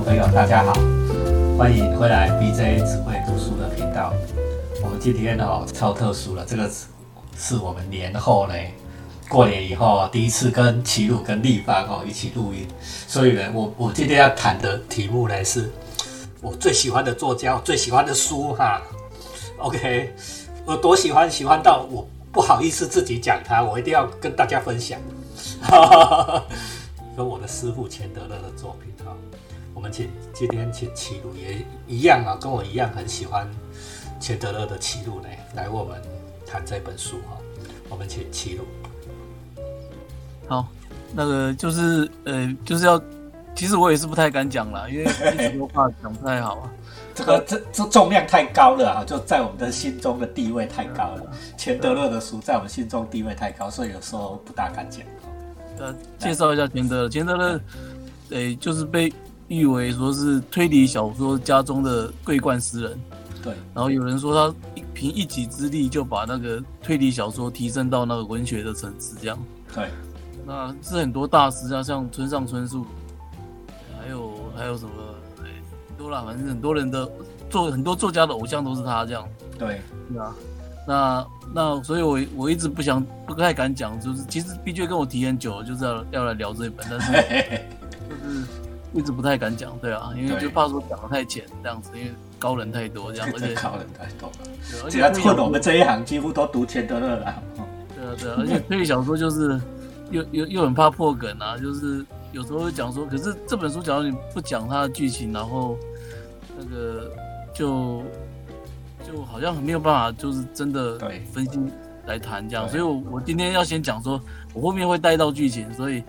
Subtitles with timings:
[0.00, 0.72] 朋友，大家好，
[1.58, 4.12] 欢迎回来 BJ 只会读书的频道。
[4.82, 6.70] 我们今天哦超特殊了，这个
[7.36, 8.54] 是我们年后呢
[9.28, 12.66] 过年以后第一次跟齐鲁跟立方哦一起录音，
[13.08, 15.68] 所以呢，我我今天要谈的题目呢是
[16.40, 18.80] 我最喜欢的作家，我最喜欢的书哈。
[19.58, 20.14] OK，
[20.64, 24.98] 我多喜欢，喜欢到我不好意思自己讲它，我一定要跟大家分享。
[27.16, 29.12] 跟我的师傅钱德勒的作品哈，
[29.78, 33.48] 我们请今天请齐鲁也一样啊，跟我一样很喜欢
[34.18, 36.02] 钱德勒的齐鲁呢，来我们
[36.44, 37.38] 谈这本书哈。
[37.88, 38.64] 我们请齐鲁。
[40.48, 40.66] 好，
[41.14, 43.00] 那个就是呃，就是要，
[43.54, 46.72] 其实我也是不太敢讲了，因为很多话讲不太好啊。
[47.14, 51.22] 这个这这重量太高了啊，就在我们的心中的地位太高了。
[51.56, 55.02] 钱德勒的书在我们心中地位太高，所以有时候不大敢讲。
[55.78, 57.08] 呃，介绍一下钱德勒。
[57.08, 57.60] 钱德勒，
[58.30, 59.12] 诶，就是被
[59.48, 63.00] 誉为说是推理小说家中的桂冠诗人。
[63.42, 63.52] 对。
[63.74, 64.54] 然后有人说他
[64.94, 69.38] 凭一己之力就把那个推理小说提升到那个文学的层次，这样。
[69.74, 69.88] 对。
[70.46, 72.86] 那是很多大师啊，像村上春树，
[74.00, 74.92] 还有还有什么？
[75.98, 77.10] 多啦，反正很多人的
[77.50, 79.28] 作很多作家的偶像都是他这样。
[79.58, 79.80] 对，
[80.12, 80.32] 是啊。
[80.86, 87.12] 那那所以，我我一直不想不太敢讲，就是其实 B J 跟我提很久，就是要要来聊这一本，但是
[88.08, 88.44] 就是
[88.92, 94.84] 一直不太敢讲，对啊，因为就怕说讲的太浅这样子，因为高人太多这样， 而且高人太多了。
[94.84, 97.42] 而且他混我们这一行几乎都读钱德勒了。
[97.94, 99.60] 对啊对啊，而且 推理小说就是
[100.10, 105.76] 又又又很怕破梗啊，就是有时候会讲说，可是这本书假如你不讲它的剧情，然后
[106.58, 107.10] 那个
[107.52, 108.02] 就
[109.06, 110.98] 就好像没有办法，就是真的
[111.32, 111.60] 分析
[112.06, 114.20] 来谈这样，所以我我今天要先讲说，
[114.54, 116.02] 我后面会带到剧情，所以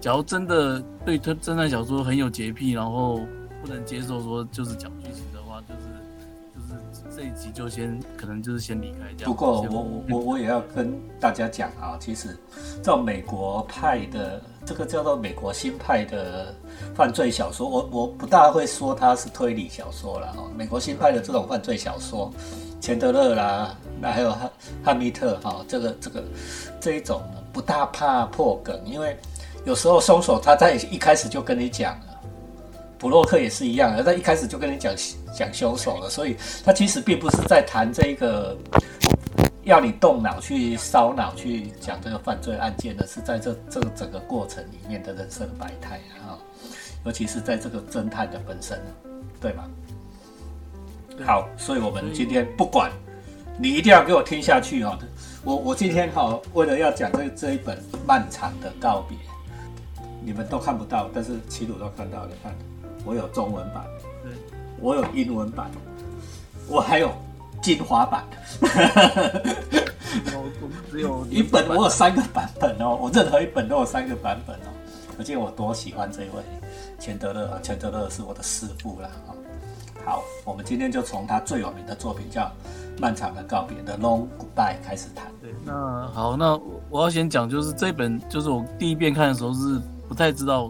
[0.00, 3.20] 假如真的对侦侦探小说很有洁癖，然后
[3.60, 5.90] 不能接受说就是讲剧情的话，就是
[6.54, 9.30] 就是这一集就先可能就是先离开这样。
[9.30, 12.36] 不过我我我也要跟大家讲啊，其实
[12.82, 16.54] 照美国派的这个叫做美国新派的。
[16.94, 20.44] 犯罪小说，我我不大会说它是推理小说了哈。
[20.56, 22.32] 美国新派的这种犯罪小说，
[22.80, 24.50] 钱德勒啦，那还有汉
[24.82, 26.24] 汉密特哈，这个这个
[26.80, 27.22] 这一种
[27.52, 29.16] 不大怕破梗，因为
[29.64, 32.20] 有时候凶手他在一开始就跟你讲了，
[32.98, 34.94] 布洛克也是一样的，他一开始就跟你讲
[35.34, 38.56] 讲凶手了，所以他其实并不是在谈这个
[39.64, 46.38] 要你动脑去烧脑去讲这个犯罪案件的，是在这这个整个过程里面的人生百态啊。
[47.04, 48.78] 尤其是在这个侦探的本身，
[49.40, 49.64] 对吗？
[51.24, 52.90] 好，所以我们今天不管
[53.58, 54.98] 你一定要给我听下去哦。
[55.42, 59.16] 我我今天哈，为了要讲这这一本漫长的告别，
[60.24, 62.26] 你们都看不到，但是齐鲁都看到。
[62.26, 62.54] 你看，
[63.04, 63.84] 我有中文版，
[64.22, 64.32] 对，
[64.80, 65.70] 我有英文版，
[66.68, 67.12] 我还有
[67.62, 68.24] 精华版。
[70.32, 72.96] 我只有 一本，我有三个版本哦。
[73.00, 74.68] 我任何一本都有三个版本哦。
[75.16, 76.42] 可见我多喜欢这一位。
[76.98, 79.32] 钱德勒，钱德勒是我的师傅了啊。
[80.04, 82.42] 好，我们今天就从他最有名的作品叫
[82.98, 85.26] 《漫长的告别》的 Long Goodbye 开始谈。
[85.40, 89.80] 对，那好，那我要先讲，就是这本，就是我第一遍看的时候是
[90.10, 90.68] 不太知道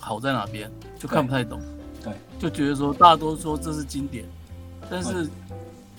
[0.00, 1.60] 好在哪边，就看不太懂。
[2.02, 4.24] 对，就觉得说大多说这是经典，
[4.90, 5.30] 但是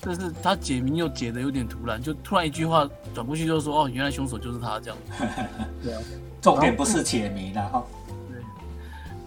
[0.02, 4.98] 但是他解谜又解的有点突然，就突然一句话转过去就说哦，原来凶手就是他这样。
[5.82, 6.02] 对啊，
[6.42, 7.82] 重点不是解谜的哈。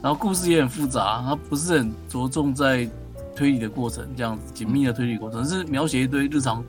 [0.03, 2.87] 然后故事也很复杂，他不是很着重在
[3.35, 6.63] 推理的过程，这样子紧密的推理过程，是描写一堆日常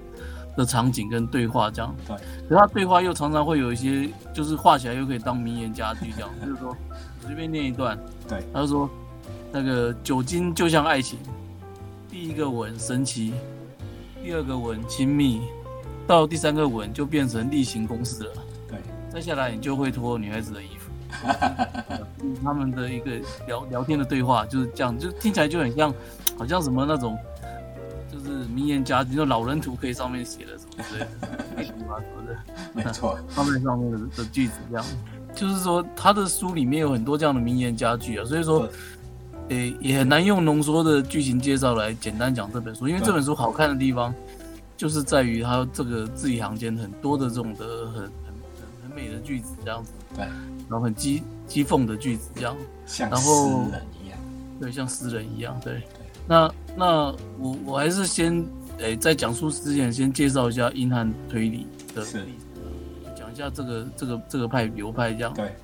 [0.58, 1.94] 的场景跟对话这样。
[2.06, 2.16] 对，
[2.48, 6.28] 可他对话又常常会有一些，就是画起来又可以当名言佳句这样。
[6.44, 6.76] 就是说，
[7.24, 7.96] 随便念一段。
[8.28, 8.90] 对，他就说，
[9.52, 11.16] 那个酒精就像爱情，
[12.10, 13.32] 第一个吻神奇，
[14.22, 15.42] 第二个吻亲密，
[16.06, 18.32] 到第三个吻就变成例行公事了。
[18.68, 18.78] 对，
[19.08, 20.90] 再下来你就会脱女孩子的衣服。
[22.44, 23.12] 他们的一个
[23.46, 25.94] 聊聊天的对话就是这样，就听起来就很像，
[26.36, 27.16] 好像什么那种，
[28.18, 31.00] 就是名言佳句，就老人图可以上面写的什么之类
[31.56, 32.36] 的，什么的，
[32.74, 34.84] 没错，上面上面的的句子这样，
[35.34, 38.68] 就是说他的书里面有很多这样的名言佳句啊，所以说，
[39.48, 44.12] 诶也很难用浓缩的剧情介绍来简单讲这本书，因为这本书好看的地方，
[44.76, 50.26] 就是在于它这个字里行间很多的这种的很很很很美的句子这样子，对。
[50.68, 52.54] 然后很讥讥讽的句子，这样，
[52.84, 53.30] 像诗
[53.72, 54.18] 人一样，
[54.60, 55.82] 对，像诗人一样，对。
[56.28, 56.86] 那那
[57.38, 58.46] 我我还是先，
[58.78, 62.26] 诶，在讲述之前，先介绍一下英汉推理的历史，
[63.16, 65.32] 讲一下这个这个这个派流派这样。
[65.32, 65.56] 对，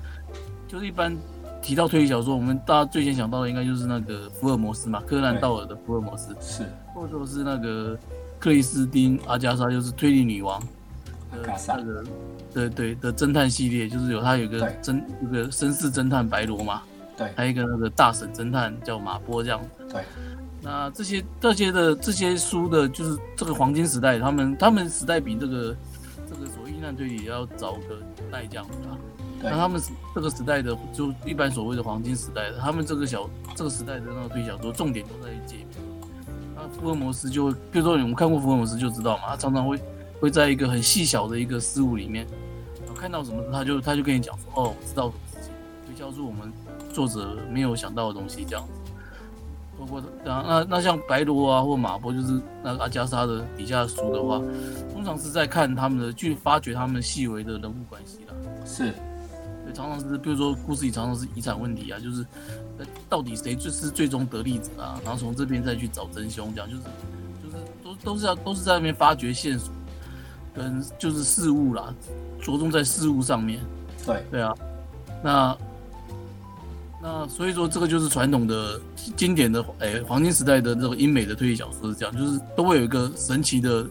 [0.66, 1.14] 就是一般
[1.60, 6.64] 提到推理小说，我们大家最先想到的应该就是那个福尔摩斯嘛，柯南道尔的福尔摩斯，是。
[6.94, 7.98] 或者说是那个
[8.38, 10.58] 克里斯汀阿加莎，就是推理女王
[11.30, 12.04] 的阿加莎那个
[12.54, 16.82] 对对的侦探系列，就是有他有个侦有个绅士侦探白罗嘛，
[17.18, 17.30] 对。
[17.36, 19.60] 还有一个那个大婶侦探叫马波这样。
[19.90, 20.02] 对
[20.64, 25.76] 那这些这些的这些书的，就是这个黄金时代，他们他们时代比这个
[26.26, 28.00] 这个所谓遇难推理也要早个
[28.32, 28.96] 代这样子啊。
[29.42, 29.78] 那他们
[30.14, 35.76] 这个时代的，就一般所谓的黄金时代的，他们这个小这个时代的那个推理小说，重点都在解谜。
[36.56, 39.78] 那福尔摩斯就会，比如说我们看过福尔摩斯就知道嘛，他常常会
[40.18, 42.26] 会在一个很细小的一个事物里面，
[42.96, 45.52] 看到什么，他就他就跟你讲说，哦，我知道什么事情，
[45.86, 46.50] 推敲出我们
[46.90, 48.72] 作者没有想到的东西，这样子。
[49.78, 54.40] 包括然后那那像白罗啊或马波，就是那个阿加莎的底下的书的话，
[54.92, 58.34] 通常是在看他们的去发掘他们细微的人物关系啦。
[58.64, 58.92] 是
[59.64, 62.24] 对，常常是比如说故事里常常是遗产问题啊，就是
[62.78, 66.82] 呃到底谁就是最终得利者啊，然后从这边再去找真凶，这样就是
[67.42, 69.72] 就是都都是要都是在那边发掘线索，
[70.54, 71.92] 跟就是事物啦，
[72.40, 73.60] 着重在事物上面。
[74.06, 74.54] 对对啊，
[75.22, 75.56] 那
[77.06, 78.80] 那所以说这个就是传统的
[79.14, 83.86] 经典的诶、黄金时代的这个英美的推理小说是这样，就是都会有一个神奇的，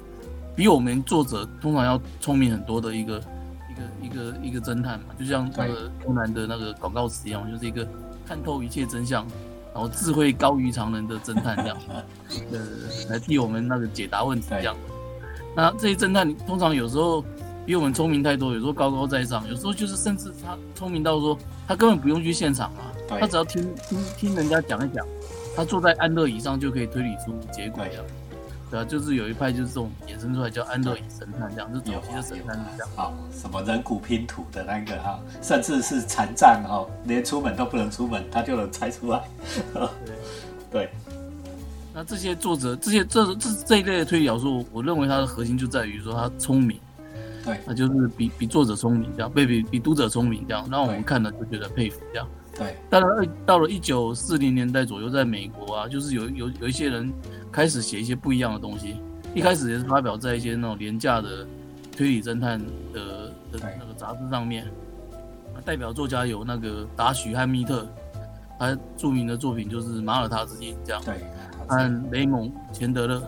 [0.56, 3.21] 比我们作者通常要聪明很多的一个
[3.69, 7.88] 一个一个一个侦探嘛，就像那个柯南的那个广告词一样，就是一个
[8.25, 9.24] 看透一切真相，
[9.75, 11.77] 然后智慧高于常人的侦探这样，
[12.51, 12.59] 呃，
[13.12, 14.75] 来替我们那个解答问题这样。
[15.56, 17.24] 那这些侦探通常有时候
[17.65, 21.38] 比我们聪明太多，有时候高高在上，有时候就是甚至他聪明到说
[21.68, 25.06] 他根本不用去现场啊，他只要听听听人家讲一讲，
[25.56, 28.04] 他坐在安乐椅上就可以推理出结果这样。
[28.69, 32.89] 对啊，就是有一派就是这种衍生出来叫安乐椅神探这样，就是早期的神探是这样。
[32.95, 39.21] 好，什么人骨拼图的那个哈，甚至是残障哈，连出门都不能出门，他就能猜出来。
[39.74, 39.88] 对。
[40.74, 40.89] 对
[41.94, 46.80] 那这些作者，这些这这这一类的推理小说，我我认为它的核心就在于说他聪明，
[47.44, 52.28] 对那就是比比作者聪明这样，被比比读者聪明这样，让我们看了就觉得佩服这样。
[52.56, 57.12] 对当然到了一九四零年代左右，在美国啊，就是有有有一些人
[57.51, 58.95] 开始写一些不一样的东西。
[59.34, 61.45] 一开始也是发表在一些那种廉价的
[61.92, 62.60] 推理侦探
[62.94, 64.66] 的的那个杂志上面。
[65.66, 67.88] 代表作家有那个达许汉密特，
[68.60, 71.16] 他著名的作品就是《马耳他之音》这样，对，
[71.68, 73.24] 和雷蒙钱德勒，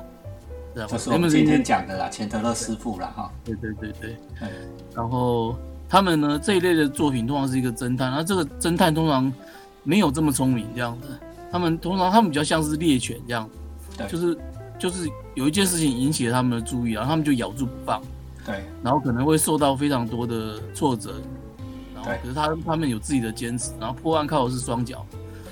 [0.88, 3.32] 就是我们今天讲的啦，钱德勒师傅啦哈。
[3.44, 4.18] 对对对对。
[4.40, 4.50] 对
[4.94, 5.56] 然后
[5.88, 9.32] 他们呢这一类的作品通常是一个侦探，那这个侦探通常
[9.84, 11.08] 没有这么聪明这样子，
[11.52, 13.50] 他们通常他们比较像是猎犬这样，
[13.98, 14.08] 对。
[14.08, 14.38] 就是
[14.78, 18.02] 就是有一件事情引起了他们的注意，然后他们就咬住不放，
[18.46, 18.64] 对。
[18.84, 21.14] 然后可能会受到非常多的挫折，
[21.94, 25.06] 然后可是他他们有自己的坚持，然后破案靠的是双脚，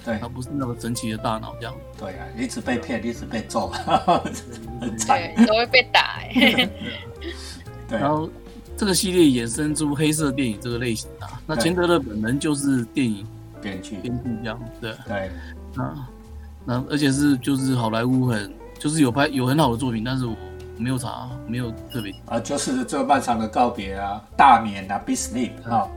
[0.04, 1.76] 对而不是那个神奇的大脑这样。
[1.98, 5.18] 对啊，一直被骗，一直被揍，很 惨。
[5.36, 6.70] 对，都会被打、欸。
[7.88, 8.30] 对然后
[8.76, 13.26] 这个系列衍生出黑色电影这个类型啊，那对钱德勒本人就是电影
[13.62, 14.94] 编剧，编剧这样，对。
[15.08, 15.32] 对
[15.76, 16.08] 那，
[16.66, 20.36] 那而且是就是好莱坞很就是有拍有很好的作品，但是我
[20.78, 22.14] 没有查，没有特别。
[22.26, 25.70] 啊，就是这漫长的告别啊，大眠啊，Be Sleep 哈。
[25.70, 25.92] 好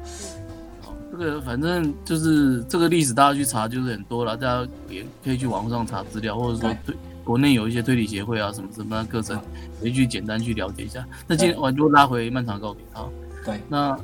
[1.10, 6.94] 这个反正就是这个历史，大家去查就是很多了，大家也可以去网络上查资料，或者说对。
[6.94, 6.96] 对
[7.26, 9.36] 国内有一些推理协会啊什么什么的课程，
[9.80, 11.04] 可以去简单去了解一下。
[11.26, 13.04] 那今天我就拉回漫长告别啊，
[13.44, 13.60] 对。
[13.68, 13.98] 那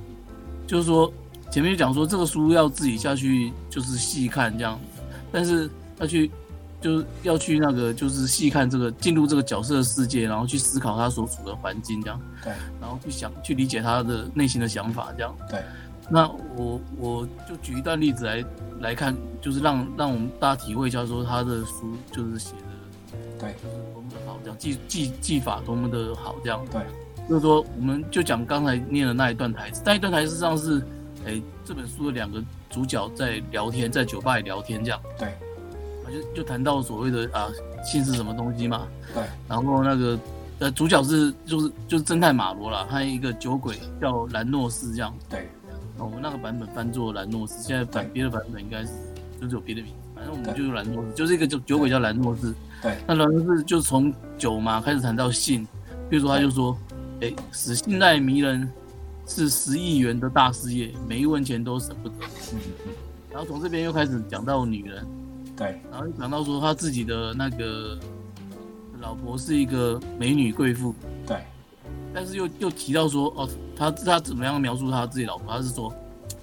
[0.66, 1.08] 就是说
[1.48, 4.76] 前面就讲说这个书要自己下去就是细看这样，
[5.30, 6.28] 但是要去
[6.80, 12.52] 就是要去那个就是细看这个进入这个角色的世界，然后去思考他所处的环境这样，对。
[12.80, 15.32] 然后去想去理解他的内心的想法这样。
[15.48, 15.60] 对
[16.12, 18.44] 那我我就举一段例子来
[18.80, 23.54] 来看，就是让让我们大家体会一下，说他的书就是写的对。
[23.54, 26.62] 就是多么的好，这样技技技法多么的好，这样。
[26.70, 26.82] 对。
[27.28, 30.84] 就是说，我们就讲刚才念的那一段台词，那一段台词上是，
[31.24, 35.28] 哎，这本书的两个主角在聊天，在酒吧里聊天这样，对。
[35.28, 37.48] 啊就就谈到所谓的啊
[37.84, 39.22] 性是什么东西嘛，对。
[39.48, 40.18] 然后那个
[40.58, 45.14] 呃主角是就是就是侦探马罗啦，还有一个酒鬼叫兰诺斯这样。
[45.30, 45.48] 对
[46.02, 48.90] 哦，我们那个版本翻作兰诺斯，现在版别的版本应该是
[49.40, 52.52] 就是有别的名字，反正我们就是兰诺斯，就是一个酒酒鬼叫兰诺斯。
[52.82, 52.96] 对。
[53.06, 55.64] 那兰诺斯就从酒嘛开始谈到性，
[56.10, 56.76] 比如说他就说，
[57.20, 58.68] 哎，使信赖迷人
[59.28, 62.14] 是十亿元的大事业，每一文钱都舍不得。
[62.52, 62.92] 嗯嗯。
[63.30, 65.06] 然后从这边又开始讲到女人，
[65.56, 65.80] 对。
[65.88, 67.96] 然后又讲到说他自己的那个
[69.00, 70.92] 老婆是一个美女贵妇，
[71.28, 71.36] 对。
[72.12, 73.48] 但是又又提到说，哦，
[73.82, 75.56] 他他怎么样描述他自己老婆？
[75.56, 75.92] 他是说，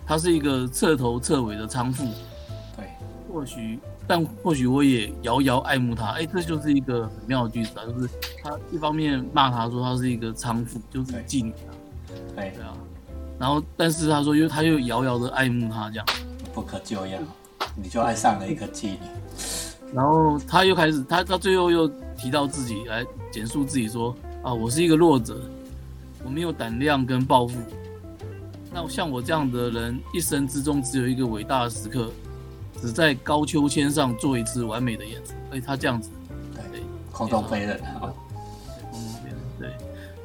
[0.06, 2.04] 他是一个彻头彻尾的娼妇，
[2.76, 2.86] 对
[3.32, 6.08] 或许，但或许我也遥遥爱慕他。
[6.12, 8.10] 哎，这就是一个很妙的句子啊，就是
[8.44, 11.72] 他一方面骂他说他是一个娼妇，就是妓女啊，
[12.36, 12.74] 对对啊。
[13.40, 16.06] 然后，但是他说，又他又遥遥的爱慕他这样，
[16.54, 17.18] 不可救药，
[17.74, 18.98] 你就爱上了一个妓女。
[19.96, 25.40] 然后他又开始，他他最后又提到自己来简述自己说啊，我是一个弱者，
[26.24, 27.58] 我没有胆量跟抱负。
[28.72, 32.12] 那像我这样的人，一生之中只有一个伟大的时刻，
[32.80, 35.34] 只在高秋千上做一次完美的演出。
[35.52, 36.12] 哎，他这样子，
[36.72, 38.14] 对，空中飞人啊，
[38.92, 39.70] 空中飞人，对。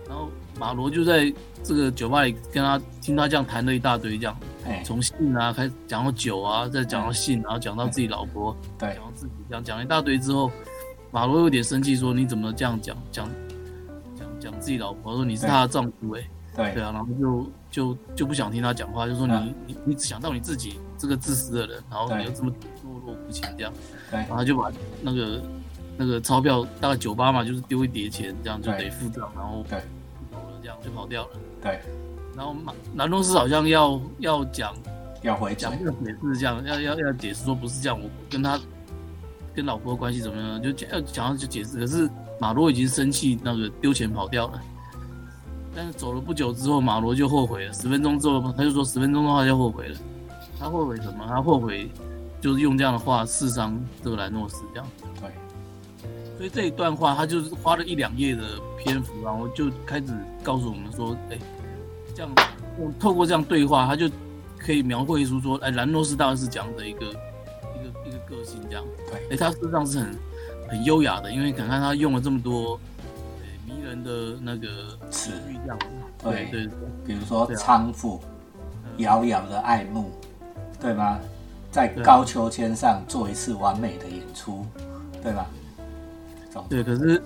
[0.06, 1.32] 然后马罗就在
[1.62, 4.36] 这个酒吧里跟他听他这样谈了一大堆，这样，
[4.84, 10.50] 从性啊开始讲到酒啊，再讲到性，然后讲到自己老婆，对，讲到自己，讲讲一大堆之后，
[11.10, 12.94] 马罗有点生气，说你怎么这样讲？
[13.10, 13.26] 讲
[14.44, 16.22] 讲讲自己老婆，说你是她的丈夫，哎。
[16.54, 16.72] 对。
[16.74, 23.72] 对啊，然后就就就不想听他讲话，就说你你你只想到你自己这个自私的人，然后你又这么懦弱无情这样，
[24.10, 24.70] 然后他就把
[25.02, 25.42] 那个
[25.96, 29.80] 那个钞票大概酒吧嘛，就是丢一叠钱，这样就得付账，然后对。
[30.30, 31.30] 走了，这样就跑掉了。
[31.60, 31.80] 对，
[32.36, 34.72] 然后马南东斯好像要要讲
[35.22, 38.60] 要回讲要解释这样，要要要解释说不是这样，我跟他
[39.54, 44.60] 跟老婆关系怎么样，就讲要讲要去解释，可是马罗已经生气，那个丢钱跑掉了。
[45.74, 47.72] 但是走了不久之后，马罗就后悔了。
[47.72, 49.96] 十分钟之后，他就说十分钟的话就后悔了。
[50.58, 51.24] 他后悔什么？
[51.26, 51.90] 他后悔
[52.40, 54.88] 就是用这样的话刺伤这个兰诺斯这样。
[55.20, 55.30] 对。
[56.36, 58.42] 所以这一段话，他就是花了一两页的
[58.78, 60.06] 篇幅，然后就开始
[60.42, 61.38] 告诉我们说：“哎，
[62.14, 62.30] 这样
[62.80, 64.08] 用透过这样对话，他就
[64.58, 67.12] 可以描绘出说，哎，兰诺斯大概是这样的一个一
[68.34, 68.84] 个性这样。
[69.10, 69.28] 对。
[69.30, 70.18] 哎，他事实上是很
[70.68, 72.78] 很优雅的，因为看看他用了这么多
[73.66, 75.78] 迷。”人的那个词语这样，
[76.22, 76.66] 对对，
[77.06, 78.18] 比如说娼妇，
[78.96, 80.10] 遥遥的爱慕，
[80.80, 81.20] 对吗？
[81.70, 84.64] 在高秋千上做一次完美的演出，
[85.22, 85.46] 对吧？
[86.70, 87.22] 对，可是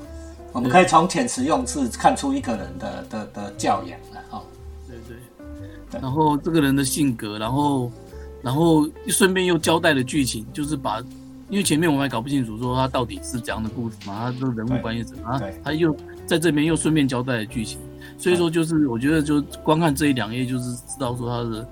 [0.52, 4.42] 我们可以从遣词用字看出一个人的的的教养了，哈。
[4.88, 7.88] 对对，然后这个人的性格，然后
[8.48, 11.02] 然后顺便又交代了剧情，就是把。
[11.50, 15.40] 因为前面我们还搞不清楚，说他到底是怎样的故事嘛，他这个人物关系怎么啊？
[15.62, 15.94] 他又
[16.26, 17.78] 在这边又顺便交代了剧情，
[18.18, 21.68] 所以说就是我觉得就光看这一两页，就是知道说他的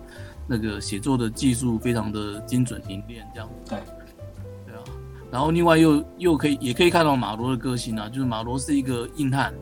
[0.46, 3.48] 那个写作的技术非常的精准凝练这样。
[3.68, 3.78] 对，
[4.66, 4.80] 对啊。
[5.30, 9.52] 然后另外又又可以也可以看到马罗的个性啊，就是马罗是一个硬汉。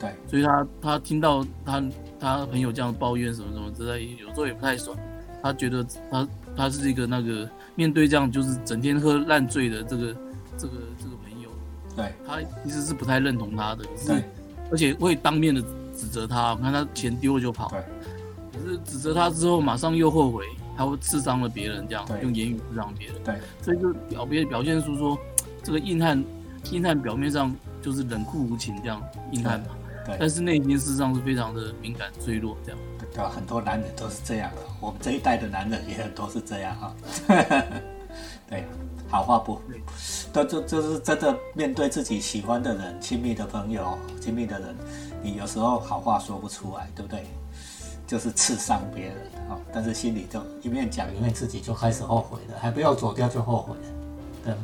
[0.00, 0.10] 对。
[0.28, 1.82] 所以他他听到他
[2.20, 4.96] 他朋友这样抱怨什么什么之类，有时候也不太爽。
[5.42, 6.26] 他觉得他
[6.56, 7.48] 他是一个那个。
[7.76, 10.14] 面对这样就是整天喝烂醉的这个
[10.56, 11.50] 这个这个朋友，
[11.96, 12.12] 对。
[12.24, 14.24] 他其实是不太认同他的，可是
[14.70, 15.60] 而且会当面的
[15.92, 17.68] 指责他，看他钱丢了就跑，
[18.52, 20.44] 可是指责他之后马上又后悔，
[20.76, 25.18] 他会刺伤了别人，这样用言语刺伤别人，对，所以就表别表现出说
[25.60, 26.24] 这个硬汉
[26.70, 29.66] 硬汉表面上就是冷酷无情这样硬汉嘛，
[30.06, 32.78] 对，但是内心事实上是非常的敏感脆弱这样。
[33.14, 33.30] 对吧？
[33.32, 36.92] 很多男人都是这样的，我们这一代的男人也很多是这样哈。
[38.50, 38.64] 对，
[39.08, 39.60] 好话不，
[40.32, 44.74] 都就就是真的面对自己喜欢的人、亲密的朋友、亲密的人，
[45.22, 47.24] 你有时候好话说不出来，对不对？
[48.04, 49.16] 就是刺伤别人
[49.48, 53.82] 啊，但是心里就一面讲一面自己就开始后悔了，还不要走掉就后悔了，
[54.44, 54.60] 对吗？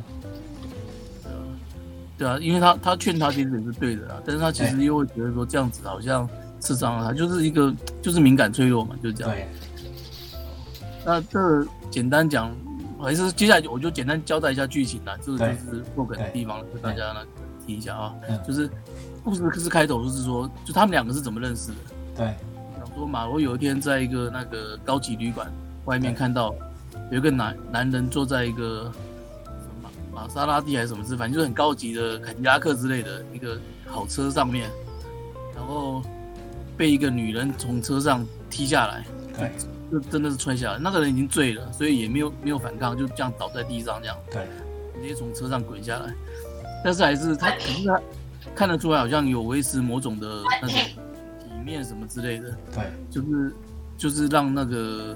[2.17, 6.27] 对啊，因为他他劝他其实也是对的啊，但是他其实又会觉得说这样子好像。
[6.27, 9.33] 刺伤了他，就是一个就是敏感脆弱嘛，就是这样。
[9.33, 9.47] 对。
[11.03, 12.55] 那这简单讲，
[12.99, 15.17] 还是接下来我就简单交代一下剧情啦。
[15.19, 17.25] 这个就是破梗的地方，跟大家呢
[17.65, 18.13] 提一下啊。
[18.47, 18.69] 就是
[19.23, 21.77] 故事是开头就是说，就他们两个是怎么认识的？
[22.17, 22.25] 对。
[22.77, 25.51] 想说马罗有一天在一个那个高级旅馆
[25.85, 26.53] 外面看到
[27.09, 28.91] 有一个男男人坐在一个
[29.81, 29.89] 马
[30.21, 34.69] 玛莎拉蒂还是什么事，反正就是很高级的凯迪拉克之类的一个好车上面，
[35.55, 36.03] 然后。
[36.81, 39.05] 被一个女人从车上踢下来，
[39.37, 39.51] 对，
[39.91, 40.79] 就真的是踹下来。
[40.79, 44.47] 那个人已经醉了，所以也没有没有反抗，就这样倒在地上，这样，对，
[44.99, 46.11] 直接从车上滚下来。
[46.83, 48.01] 但是还是他，可是他
[48.55, 53.55] 看得出来，好像有维持某种的那种体面什么之类的，对，就是
[53.95, 55.15] 就是让那个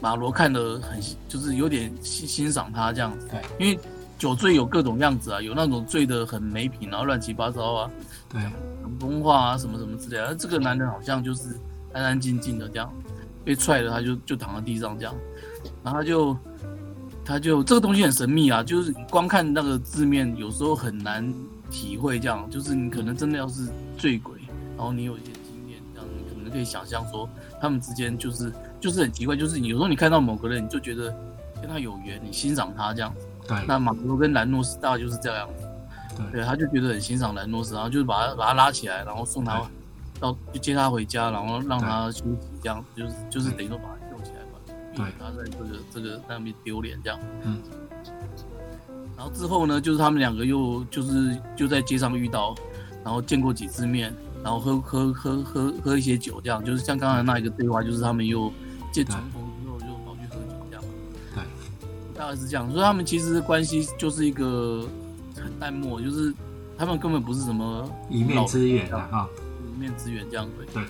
[0.00, 3.78] 马罗看得很，就是有点欣欣赏他这样子，对，因为
[4.18, 7.90] 酒醉有各种样子啊，有那种醉得很没品，然后乱七八糟啊，
[8.28, 8.42] 对。
[8.98, 10.34] 风化啊，什么什么之类的。
[10.34, 11.56] 这个男人好像就是
[11.92, 12.92] 安安静静的这样，
[13.44, 15.14] 被踹了他就就躺在地上这样，
[15.84, 16.36] 然后他就
[17.24, 21.32] 他就这个东西很神秘啊，就是光看那个字面有时候很难
[21.70, 24.34] 体会这样，就是你可能真的要是醉鬼，
[24.76, 27.28] 然后你有一些经验，这样你可能可以想象说
[27.60, 31.16] 他们之间就是就是很奇怪，就是有时候你看到某个人，你就觉得
[31.60, 33.27] 跟他有缘，你欣赏他这样子。
[33.48, 35.66] 对，那马罗跟兰诺斯大概就是这样子，
[36.16, 36.40] 对。
[36.40, 39.62] 对，他就觉得很欣赏兰诺斯，然后就是把他把他拉起来，然后送他
[40.20, 44.60] 到就接他回家，然后让他休息，这样就是就是等于说把他救起来吧，
[44.92, 47.18] 避免他在这个这个那边丢脸这样。
[47.42, 47.58] 嗯。
[49.16, 52.54] 然后之后呢，就是他们两个又就是就在街上遇到，
[53.02, 54.14] 然后见过几次面，
[54.44, 58.52] 然后喝喝喝喝喝一些酒，这样就是像刚才那一个对话，就是他们又
[58.92, 59.42] 见重逢
[62.18, 64.84] 大概是这样，所以他们其实关系就是一个
[65.36, 66.34] 很淡漠，就是
[66.76, 69.28] 他们根本不是什么一面之缘啊，哈，
[69.74, 70.52] 一面之缘这样子。
[70.74, 70.82] 对。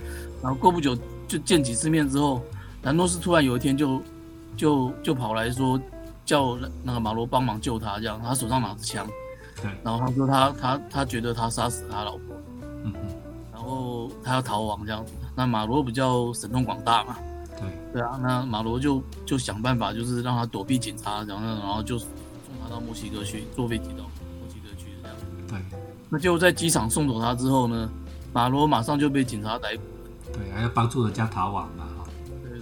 [0.43, 0.97] 然后过不久
[1.29, 2.43] 就见几次面之后，
[2.83, 4.01] 兰诺斯突然有一天就
[4.57, 5.79] 就就跑来说。
[6.29, 9.07] 叫那个马罗帮忙救他，这样他手上拿着枪，
[9.63, 12.37] 对，然后他说他他他觉得他杀死他老婆，
[12.85, 13.01] 嗯嗯，
[13.51, 17.17] 然后他要逃亡这样子，那马罗比较神通广大嘛，
[17.61, 22.09] 对对啊，那马罗就就想办法就是让他躲避警察，然后然后就送
[22.62, 25.17] 他到墨西哥去，坐飞机到墨西哥去这样，
[25.49, 27.91] 对，那就在机场送走他之后呢，
[28.33, 29.83] 马罗马上就被警察逮捕，
[30.33, 32.05] 对，还要帮助人家逃亡嘛，哈，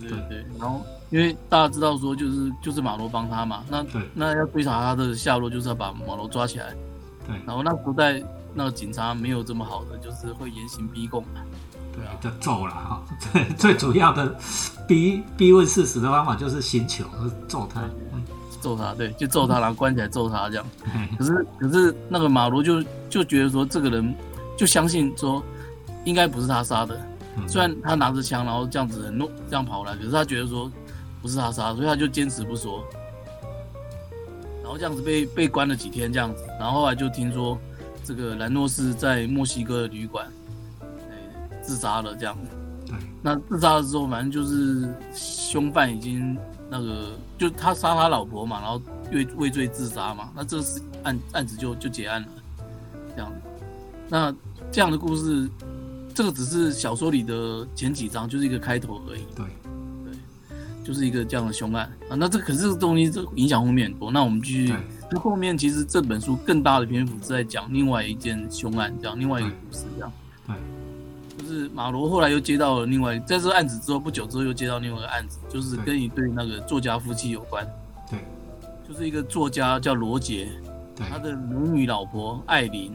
[0.01, 0.81] 对对对，然后。
[1.11, 6.75] 因为大家知道说，就是就是马罗帮他嘛，那那要追查他的下落，就是要把马罗抓起来。
[7.25, 8.21] 对，然后那时代
[8.57, 11.43] 那个警察没有这么好的，就是会严刑逼供嘛。
[11.95, 13.05] 对啊，就揍了哈。
[13.33, 14.35] 最最主要的
[14.89, 17.05] 逼逼问事实的方法就是刑求，
[17.47, 17.83] 揍他。
[18.61, 20.67] 揍他，对，就揍他，然后关起来揍他这样。
[21.19, 24.15] 可是可是那个马罗就就觉得说，这个人
[24.57, 25.43] 就相信说，
[26.05, 26.99] 应该不是他杀的。
[27.47, 30.71] 虽然他拿着枪，然后这样子很弄这样跑来，可是他觉得说。
[31.23, 32.85] 不是他杀，所以他就坚持不说，
[34.63, 37.59] 然后这样子被被关了几天这样子，然后后来就听说
[38.07, 40.27] 这个兰诺斯在墨西哥的旅馆，
[41.11, 42.51] 哎，自杀了这样子。
[42.87, 46.39] 对，那自杀了之后，反正就是凶犯已经
[46.71, 48.81] 那个，就他杀他老婆嘛，然后
[49.13, 52.29] 畏畏罪自杀嘛，那这是案案子就就结案了，
[53.17, 53.33] 这样。
[54.09, 54.33] 那
[54.71, 55.51] 这样的故事，
[56.15, 59.25] 这个只是小说里的前几章，就是一个开头而已。
[59.35, 59.45] 对。
[59.45, 60.15] 对
[60.85, 64.09] 就是一个这样的凶案啊，那这可是这个东西这影响后面很多。
[64.09, 64.73] 那我们继续，
[65.11, 70.13] 那后面其实这本书更大的篇幅是在讲另外一件凶案，这样另外一个故事，这样。
[70.47, 70.57] 对，
[71.39, 77.65] 就是马罗后来又接到了另外在这个案子之后不久之后又接到另外一个案子，就是跟一对那个作家夫妻有关。
[78.11, 78.19] 对，
[78.89, 80.49] 就是一个作家叫罗杰，
[80.97, 82.93] 他的母女老婆艾琳，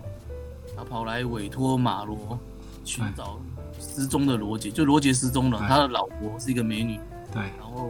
[0.75, 2.37] 他跑来委托马罗
[2.83, 3.39] 寻找
[3.79, 6.99] 失踪的罗杰，就罗杰失踪了，他的老婆是一个美女。
[7.31, 7.89] 对，然后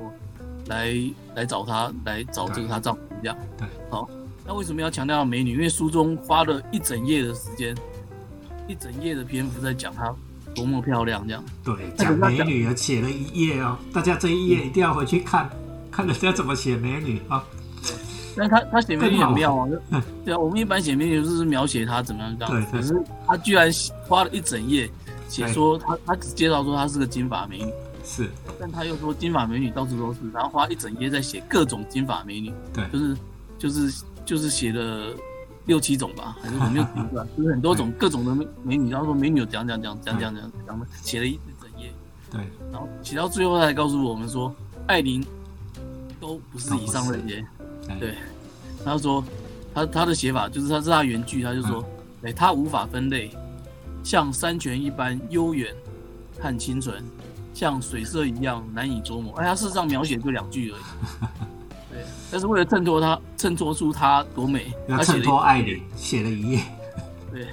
[0.72, 0.96] 来
[1.36, 3.38] 来找她，来找这个她丈夫这样。
[3.58, 4.10] 对，好，
[4.48, 5.54] 那为什么要强调美女？
[5.54, 7.76] 因为书中花了一整页的时间，
[8.68, 10.14] 一整页的篇幅在讲她
[10.56, 11.44] 多么漂亮这样。
[11.64, 15.50] 对，讲美女也写了一页哦，大家这一页一定要回去看，
[15.92, 17.44] 看人家怎么写美女啊。
[18.34, 19.68] 但他他写美女很妙啊，
[20.24, 22.96] 对啊，我们一般写美女就是描写她怎么样这样，可是
[23.28, 23.70] 他居然
[24.08, 24.90] 花了一整页
[25.28, 27.66] 写说他他只介绍说她是个金发美女。
[28.04, 33.18] 是，但他又说金发美女到处都是，然后花一整页在写各种金发美女，对，就是
[33.58, 35.14] 就是就是写了
[35.66, 41.92] 六七种吧，还是我没有评断， 就是很多种各种的美女，然后说美女有讲讲讲讲讲讲讲的，写了一整页，
[42.32, 44.54] 对，然后写到最后他才告诉我们说，
[44.88, 45.24] 艾琳
[46.20, 47.46] 都不是以上那些，
[48.00, 48.16] 对，
[48.84, 49.24] 他说
[49.74, 51.86] 他他的写法就是他是他原句，他就说，
[52.24, 53.32] 哎，他无法分类，
[54.04, 55.74] 像山泉一般悠远
[56.40, 57.04] 和清纯。
[57.54, 60.82] 像水色一样难以捉摸，哎，他事实上描写就两句而已。
[61.92, 66.64] 对，但是为了衬托他，衬托出他多美，他衬托爱琳写了一页。
[67.32, 67.48] 对，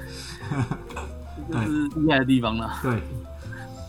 [1.51, 2.79] 这就是厉害的地方了。
[2.83, 3.03] 对。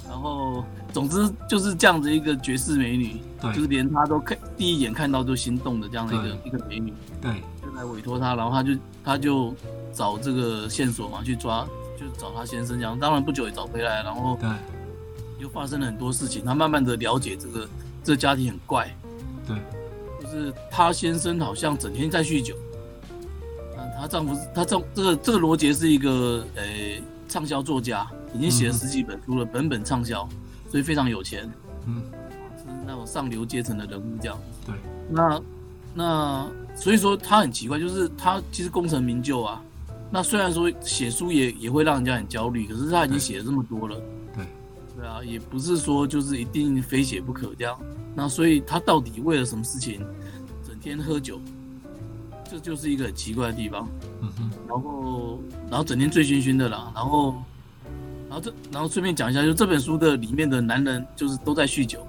[0.08, 3.22] 然后，总之就是这样子一个绝世美女，
[3.54, 6.94] 就是连他都看第一眼看到就心动的这样的一个一个美女。
[7.22, 7.32] 对。
[7.62, 8.72] 就来委托他，然后他就
[9.06, 9.54] 他就
[9.94, 11.64] 找这个线索嘛，去抓，
[11.98, 13.00] 就找他先生这样。
[13.00, 14.38] 当然不久也找回来，然后。
[15.40, 15.44] 对。
[15.44, 17.70] 又发生了很多事情，他慢慢的了解这个
[18.04, 18.94] 这个家庭很怪，
[19.48, 19.56] 对，
[20.22, 22.54] 就是她先生好像整天在酗酒，
[23.78, 26.64] 啊，她丈夫她丈这个这个罗杰是一个呃
[27.30, 30.28] 畅销作家，已经写了十几本书了，本本畅销，
[30.70, 31.50] 所以非常有钱，
[31.86, 32.04] 嗯，
[32.58, 34.76] 是那种上流阶层的人物这样，对，
[35.10, 35.42] 那
[35.94, 39.64] 那所以说他很奇怪，就是他其实功成名就啊，
[40.12, 43.96] 那虽然说写书也也会让人家很焦虑，可是他已经写了这么多了。
[45.00, 47.80] 对啊，也不是说就是一定非写不可这样。
[48.14, 50.06] 那所以他到底为了什么事情，
[50.68, 51.40] 整天喝酒，
[52.52, 53.88] 这就是一个很奇怪的地方。
[54.22, 54.52] 嗯哼。
[54.68, 56.92] 然后，然后整天醉醺醺的啦。
[56.94, 57.42] 然后，
[58.28, 62.06] 然后这，然后顺便讲一下，就这本书的里面的男人就是都在酗酒。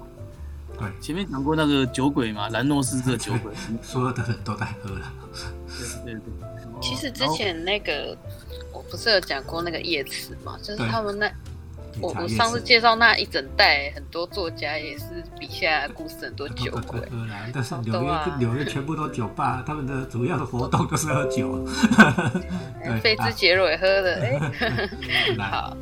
[0.77, 5.13] 对，前面讲过那个酒鬼嘛，兰诺斯这个酒鬼， 所有的人都在喝了。
[6.03, 6.21] 对对对。
[6.81, 8.17] 其实之前那个
[8.73, 11.31] 我不是有讲过那个叶慈嘛，就是他们那
[11.99, 15.05] 我理查叶我上次介绍那一整代很多作家也是
[15.39, 21.67] 笔下故事很多酒鬼在，喝啦，但是哦纽约、对啊纽约全部都酒吧，他们的主要的活动都是喝酒。
[22.83, 24.39] 对费兹杰罗也喝的，哎，
[25.37, 25.77] 来，好，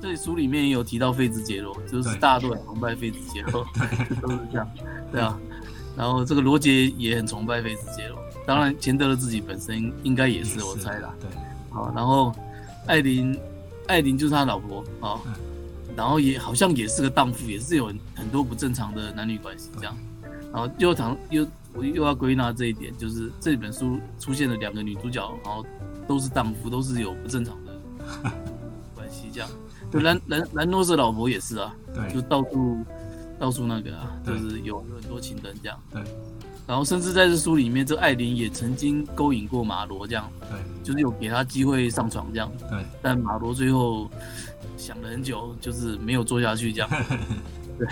[0.00, 3.66] 这里书里面也有提到费兹杰罗，就是大家都很崇拜费兹杰罗，
[4.20, 4.68] 都是这样，
[5.10, 5.38] 对啊。
[5.96, 8.16] 然后这个罗杰也很崇拜费兹杰罗，
[8.46, 11.12] 当然钱德勒自己本身应该也是，我猜啦。
[11.20, 11.28] 对，
[11.70, 12.32] 好，然后
[12.86, 13.36] 艾琳，
[13.88, 15.34] 艾琳就是他老婆啊、嗯
[15.96, 19.96] 然后也好像也是个荡妇，也是有很很多不正常的男女关系这样。
[20.52, 25.66] 然后又谈又我又要归纳这一点，就是这本书出现了两个女主角，然后
[26.06, 27.72] 都是荡妇，都是有不正常的
[28.94, 29.50] 关系这样。
[29.90, 31.74] 就兰兰兰诺斯老婆也是啊，
[32.14, 32.84] 就对，到处
[33.36, 35.76] 到处那个啊，就是有有很多情人这样。
[35.90, 36.00] 对，
[36.68, 40.30] 然后甚至在这书里面，这艾琳也曾经勾引过马罗这样。
[40.40, 44.06] 对，就是有给他机会上床这样，对，但马罗最后
[44.76, 46.90] 想了很久，就是没有做下去这样。
[47.78, 47.88] 对，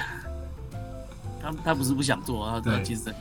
[1.41, 3.15] 他他不是不想做啊，他其实，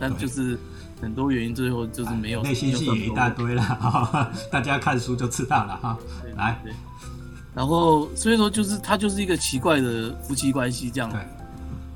[0.00, 0.58] 但就是
[1.00, 5.96] 很多原因，最后就是没有内心戏也一大堆了，哈， 大家看书就知道了哈。
[6.22, 6.72] 对来，对。
[7.54, 11.08] 然后所以说，就是他就是一个奇怪的夫妻关系这样。
[11.10, 11.20] 对，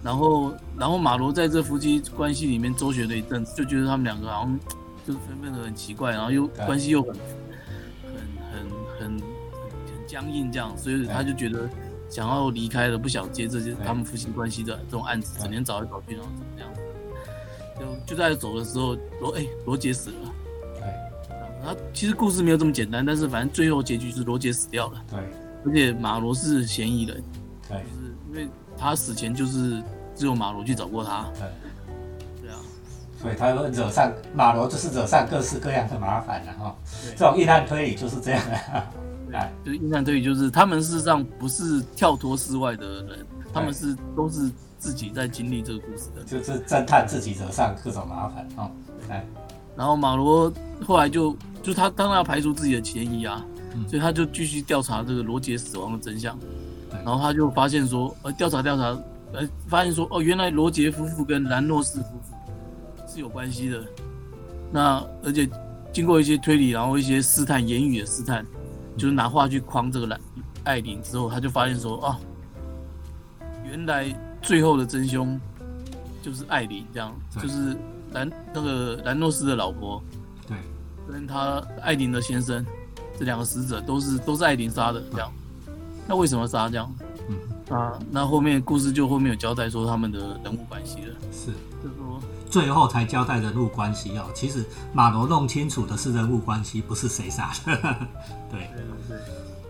[0.03, 4.59] 然后，然后马罗在这夫妻关系里面周旋了一阵子，就觉得他们两个好像
[5.07, 8.13] 就是分分的很奇怪，然后又关系又很很
[8.51, 11.69] 很很很僵硬这样，所以他就觉得
[12.09, 15.43] 想要离开了，不想接这些他们夫妻关系的这种案子，对。
[15.43, 16.69] 整天找来找去，然后怎么样？
[17.79, 20.17] 就就在走的时候，罗哎罗杰死了。
[20.75, 20.85] 对。
[21.65, 25.21] 他其实故事没有这么简单，但是反正最后结局是罗杰死掉了，对。
[25.65, 27.23] 而且马罗是嫌疑人，
[27.69, 27.79] 对。
[27.79, 28.49] 就是因为
[28.83, 29.81] 他死前就是
[30.17, 32.59] 只有马罗去找过他，对，对啊，
[33.21, 36.77] 所以他会惹上马罗，就是惹上各式各样的麻烦了哈。
[37.05, 37.13] 对。
[37.13, 38.83] 这种硬案推理就是这样的。
[39.39, 46.23] 哎，就是印象对于就是他们事实上不是跳脱世外的人，他们是都是自己在经历这个故事的。
[46.25, 48.71] 就是侦探自己惹上各种麻烦哦。
[49.09, 49.25] 哎，
[49.75, 50.53] 然后马罗
[50.85, 53.43] 后来就就他当然要排除自己的嫌疑啊，
[53.75, 53.89] 嗯。
[53.89, 56.49] 所以他就继续调查这个罗杰死亡的真相，对
[57.05, 58.83] 然后他就发现说，呃，调查调查，
[59.33, 62.37] 呃，发现说，哦，原来罗杰夫妇跟兰诺斯夫妇
[63.09, 63.83] 是有关系的。
[64.71, 65.49] 那而且
[65.93, 68.45] 经过一些推理，然后一些试探言语的试探，
[68.97, 70.21] 就是拿话去框这个兰
[70.65, 72.19] 艾琳之后，他就发现说，啊，
[73.65, 74.07] 原来
[74.41, 75.39] 最后的真凶
[76.23, 77.77] 就是艾琳，这样就是
[78.13, 80.03] 兰那个兰诺斯的老婆
[80.47, 80.57] 对，
[81.11, 82.65] 跟他艾琳的先生
[83.19, 85.33] 这两个死者都是都是艾琳杀的，这样。
[86.07, 86.93] 那为什么杀这样？
[87.29, 91.53] 嗯，啊，那后面故事就后面有交代说他们的人物关系了，是。
[91.83, 94.27] 就是说，最后才交代人物关系哦。
[94.35, 97.77] 其实马罗弄清楚的是人物关系，不是谁杀的。
[98.49, 98.71] 对，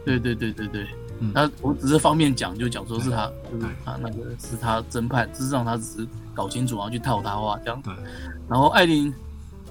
[0.04, 0.86] 对对对对对，
[1.20, 7.80] 嗯那我只是方便讲，就讲说是他，就是他那个是他侦判，事实上他只是搞清楚，然后去套他话这样。
[7.80, 7.94] 对，
[8.46, 9.14] 然后艾琳，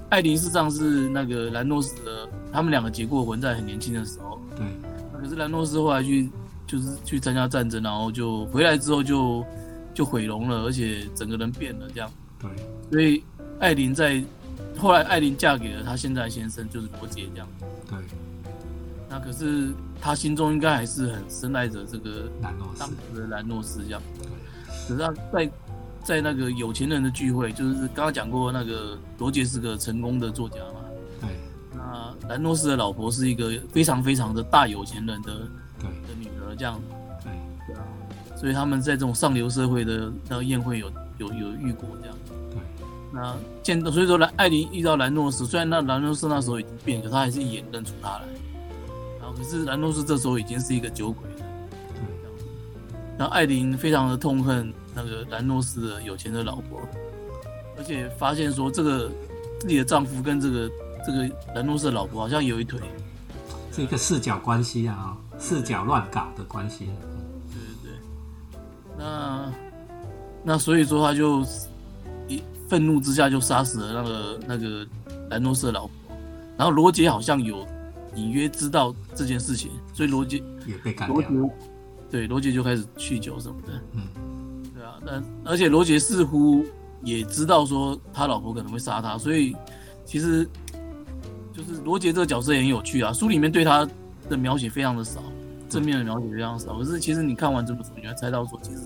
[0.09, 4.39] 艾琳事实上是那个兰诺斯的，他们两个结过婚，在很年轻的时候。
[4.55, 4.65] 对，
[5.21, 6.27] 可是兰诺斯后来去
[6.71, 9.45] 就是去参加战争，然后就回来之后就
[9.93, 12.09] 就毁容了，而且整个人变了这样。
[12.39, 12.49] 对，
[12.89, 13.21] 所以
[13.59, 14.23] 艾琳在
[14.77, 17.47] 后来艾琳嫁给了她现在的先生，就是罗杰这样。
[17.89, 17.97] 对，
[19.09, 24.01] 那可是她心中应该还是很深爱着这个兰诺斯当，时的兰诺斯这样。
[24.21, 24.29] 对，
[24.87, 25.51] 可是他在
[26.05, 30.85] 在那个有钱人的聚会，就是刚刚讲过那个罗杰是个成功的作家嘛，
[31.19, 31.29] 对，
[31.75, 35.33] 那兰诺斯的老婆是一个非常非常的大有钱人的
[35.77, 36.79] 对，的女儿这样。
[37.23, 37.31] 对，
[37.67, 37.83] 对啊，
[38.35, 42.15] 所以他们在这种上流社会的那个宴会有有有遇过这样。
[42.49, 42.59] 对，
[43.11, 48.23] 那见到，所以说兰艾琳遇到兰诺斯，虽然那兰诺斯那时候已经变，可他还是一眼认出他来。
[49.19, 51.37] 然后可是兰诺斯这时候已经是一个酒鬼了。
[51.93, 52.45] 这样子
[53.17, 56.81] 然后艾琳非常的痛恨那个兰诺斯的有钱的老婆，
[57.77, 59.09] 而且发现说这个
[59.59, 60.69] 自己的丈夫跟这个
[61.05, 62.79] 这个兰诺斯的老婆好像有一腿。
[63.73, 66.85] 是一个视角关系啊、哦，视角乱搞的关系。
[67.51, 68.59] 对对对，
[68.97, 69.51] 那
[70.43, 71.43] 那所以说他就
[72.27, 74.87] 一愤怒之下就杀死了那个那个
[75.29, 75.91] 兰诺斯的老婆，
[76.57, 77.67] 然后罗杰好像有
[78.15, 81.51] 隐约知道这件事情，所以罗杰也被干罗掉杰。
[82.09, 84.01] 对罗杰就开始酗酒什么的，嗯，
[84.75, 86.63] 对啊，那而且罗杰似乎
[87.03, 89.55] 也知道说他老婆可能会杀他，所以
[90.05, 90.45] 其实
[91.53, 93.87] 就是罗杰这个角色也很有趣啊，书里面对他
[94.31, 95.21] 的描写非常的少，
[95.69, 96.77] 正面的描写非常少。
[96.79, 98.81] 可是其实你看完这本书，你会猜到说，其实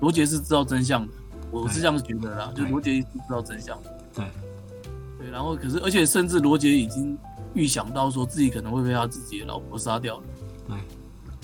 [0.00, 1.12] 罗杰是知道真相的，
[1.50, 3.76] 我是这样觉得啦，就罗杰一直知道真相。
[4.14, 4.24] 对
[5.18, 7.18] 对，然后可是而且甚至罗杰已经
[7.54, 10.22] 预想到说自己可能会被他自己的老婆杀掉了。
[10.68, 10.76] 对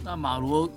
[0.04, 0.68] 那马罗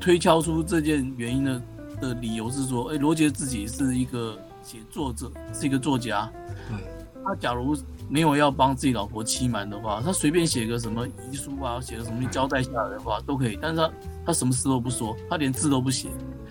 [0.00, 1.62] 推敲出这件原因的
[2.00, 6.30] 的理由是说，哎，罗杰自己是一个写作者，是一个作家。
[6.68, 6.78] 对
[7.22, 7.76] 他假如
[8.10, 13.56] 没有要帮自己老婆欺瞒的话，他随便写个什么遗书啊，写个什么交代下来的话都可以。
[13.62, 13.90] 但是他
[14.26, 16.08] 他什么事都不说，他连字都不写，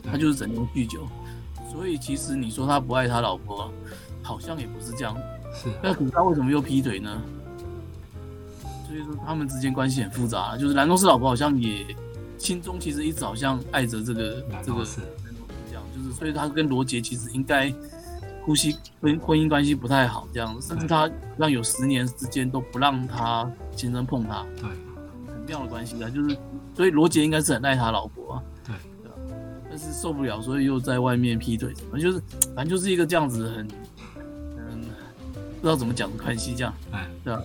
[0.09, 1.05] 他就是整天酗酒。
[1.69, 3.71] 所以其实你说他不爱他老婆，
[4.23, 5.15] 好像也不是这样。
[5.53, 7.21] 是那可是他为什么又劈腿呢？
[8.87, 11.85] 所以说他们之间关系很复杂，就是兰东斯老婆好像也
[12.37, 14.85] 心中其实一直好像爱着这个这个
[15.67, 17.71] 这样，就是所以他跟罗杰其实应该
[18.49, 21.07] 呼吸婚婚姻关系不太好这样，甚至他
[21.37, 24.63] 让有十年之间都不让他先生碰他，对
[25.27, 26.35] 很妙的关系啊，就是
[26.73, 28.73] 所以罗杰应该是很爱他老婆啊，对
[29.69, 32.23] 但是受不了，所以又在外面劈腿，反正就是
[32.55, 33.67] 反正就是一个这样子很
[34.57, 34.81] 嗯
[35.61, 36.73] 不知道怎么讲的关系这样。
[36.89, 37.39] 哎对啊。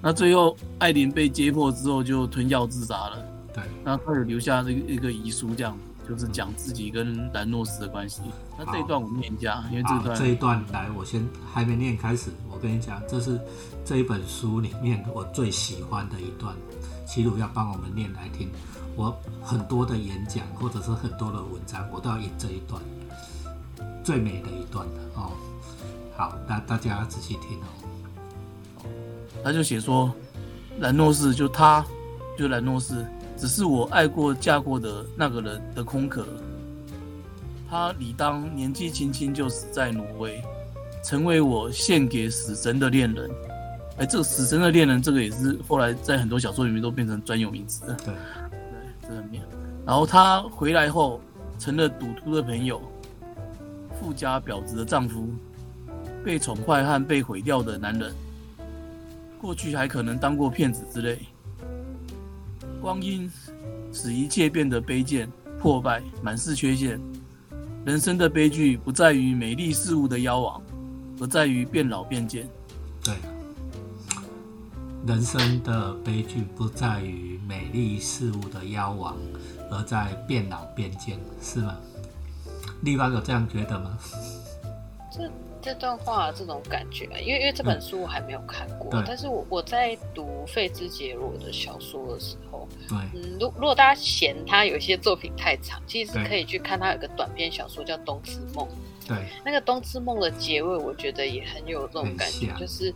[0.00, 5.76] 那最后艾琳被揭破之后就吞药自杀了，对那他有留下这个一个遗书，这样
[6.12, 8.20] 就是讲自己跟兰诺斯的关系。
[8.58, 13.40] 那这一段我们念一下，因为这好，段这一段来，我先还没念开始，我跟你讲，这是
[13.84, 16.54] 这一本书里面我最喜欢的一段，
[17.06, 18.50] 齐鲁要帮我们念来听。
[18.94, 22.82] 我很多的演讲或者是很多的文章，我都要引这一段，
[24.04, 25.32] 最美的一段了哦。
[26.14, 28.84] 好，那大家要仔细听哦。
[29.42, 30.12] 他就写说，
[30.78, 31.82] 兰诺斯就他，
[32.36, 33.04] 就兰诺斯，
[33.36, 36.26] 只是我爱过、嫁过的那个人的空壳。
[37.68, 40.42] 他理当年纪轻轻就死在挪威，
[41.02, 43.30] 成为我献给死神的恋人。
[43.98, 47.94] 哎，这个死神的恋人，这个也是后来在很多小说里面都变成专有名词的。
[47.96, 49.40] 对，对，这很妙。
[49.86, 51.20] 然后他回来后，
[51.58, 52.80] 成了赌徒的朋友，
[54.00, 55.28] 富家婊子的丈夫，
[56.24, 58.14] 被宠坏和被毁掉的男人。
[59.40, 61.18] 过去还可能当过骗子之类。
[62.82, 63.30] 光阴
[63.92, 67.00] 使一切变得卑贱、破败、满是缺陷。
[67.84, 70.60] 人生的悲剧不在于美丽事物的妖亡，
[71.20, 72.48] 而在于变老变贱。
[73.04, 73.14] 对，
[75.06, 79.16] 人生的悲剧不在于美丽事物的妖亡，
[79.70, 81.76] 而在变老变贱，是吗？
[82.82, 83.96] 立方有这样觉得吗？
[85.12, 85.30] 这
[85.62, 89.02] 这段话这种感觉啊，因为因为这本书我还没有看过，对。
[89.06, 98.66] 但是我我在读费兹杰罗的小说的时候，对，嗯，如如果大家嫌他有一些作品太长，其实是可以去看他有个短篇小说叫《冬之梦》。
[99.06, 102.88] 对，那个《冬之梦》的结尾，我觉得也很有这种感觉，就是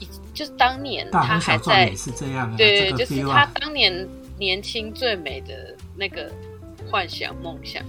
[0.00, 6.30] 一就是当年他还在是这样啊，对，就是他啊，当年年轻最美的那个
[6.90, 7.82] 幻想梦想，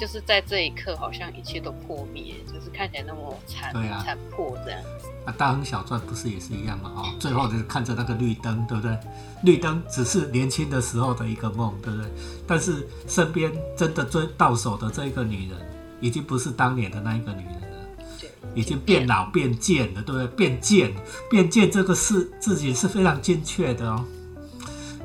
[0.00, 5.06] 就是在这一刻好像一切都破灭，就是看起来那么残对啊残破这样子。
[5.26, 6.90] 啊，大亨小传不是也是一样吗？
[6.96, 8.98] 哦，最后就是看着那个绿灯，对不对？
[9.42, 12.10] 绿灯只是年轻的时候的一个梦，对不对？
[12.46, 15.58] 但是身边真的追到手的这一个女人，
[16.00, 17.88] 已经不是当年的那一个女人了。
[18.18, 20.26] 对，已经变老变贱了，对不对？
[20.28, 20.94] 变贱，
[21.28, 24.02] 变贱这个事自己是非常精确的哦。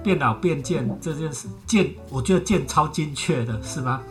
[0.02, 4.02] 变老变贱这件事，贱，我觉得贱超精确的，是吗？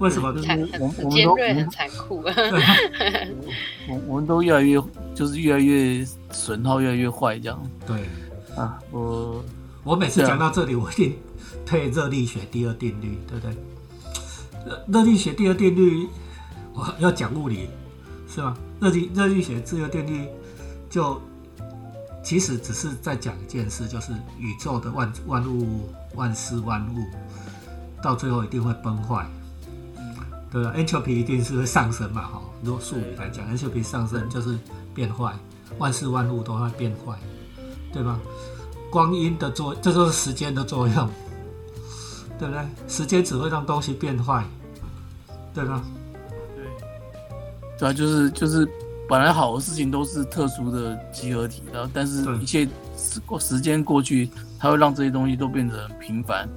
[0.00, 0.32] 为什么？
[0.32, 0.48] 就是
[0.80, 2.24] 我很我们都很尖锐，很残酷。
[3.88, 4.80] 我我们都越来越
[5.14, 8.04] 就是越来越损耗，越来越坏这样对
[8.56, 8.78] 啊。
[8.90, 9.44] 我
[9.84, 11.14] 我每次讲到这里，我一定
[11.66, 13.54] 推热力学第二定律，对不对？
[14.66, 16.08] 热热力学第二定律，
[16.72, 17.68] 我要讲物理
[18.28, 18.56] 是吗？
[18.80, 20.26] 热力热力学第二定律
[20.88, 21.20] 就
[22.22, 27.04] 其实只是在讲一件事，就是宇宙的万万物万事万物
[28.02, 29.26] 到最后一定会崩坏，
[30.50, 32.42] 对吧？entropy 一定是会上升嘛，哈。
[32.62, 34.58] 如果术语来讲，entropy 上升就是
[34.94, 35.32] 变坏，
[35.78, 37.16] 万事万物都会变坏，
[37.92, 38.18] 对吧？
[38.90, 41.08] 光阴的作，这就是时间的作用，
[42.38, 42.60] 对不对？
[42.88, 44.44] 时间只会让东西变坏，
[45.54, 45.84] 对吗？
[46.56, 46.64] 对，
[47.78, 48.68] 对啊，就是就是
[49.08, 56.48] 本来好的事情都是特殊的集合体，然后但是一切时过时间过去，它会让这些东西都变得很平凡，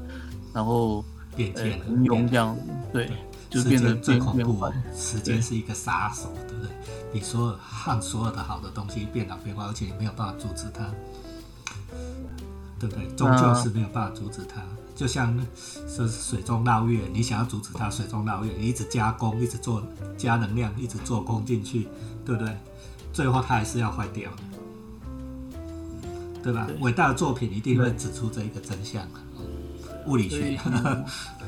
[0.51, 3.11] 然后呃变贱了，平庸这样子，对，
[3.53, 6.71] 就时变得间最恐怖哦。，时间是一个杀手，对不对？
[7.13, 10.89] 你所有让所有的好的东西变老变坏，而且你没有办法阻止它，
[12.79, 13.07] 对不对？
[13.15, 14.61] 终究是没有办法阻止它。
[14.95, 15.35] 就像
[15.87, 19.83] 是水中捞月，你想要阻止它水中捞月，你一直加工，一直做
[20.17, 21.87] 加能量，一直做工进去，
[22.25, 22.57] 对不对？
[23.11, 24.37] 最后它还是要坏掉的，
[26.43, 26.65] 对吧？
[26.67, 29.07] 对伟大的作品一定会指出这一个真相，
[30.07, 30.59] 物理学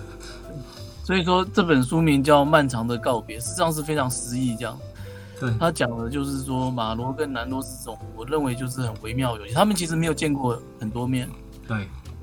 [1.05, 1.25] 所以。
[1.25, 4.77] 说这本书名叫《漫长的告别》，实际上是非常诗意这样。
[5.39, 9.53] 对，他讲的就是说马罗跟南罗是这种，我认为就是很微妙的游戏。
[9.55, 11.27] 他们其实没有见过很多面，
[11.67, 11.77] 对，